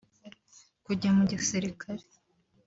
[0.85, 2.03] kujya mu gisirikare